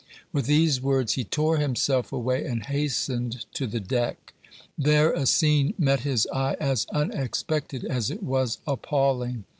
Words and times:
With 0.33 0.47
these 0.47 0.81
words 0.81 1.13
he 1.13 1.23
tore 1.23 1.57
himself 1.57 2.11
away 2.11 2.43
and 2.43 2.65
hastened 2.65 3.45
to 3.53 3.67
the 3.67 3.79
deck. 3.79 4.33
There 4.75 5.13
a 5.13 5.27
scene 5.27 5.75
met 5.77 5.99
his 5.99 6.25
eye 6.33 6.57
as 6.59 6.87
unexpected 6.91 7.85
as 7.85 8.09
it 8.09 8.23
was 8.23 8.57
appalling. 8.65 9.43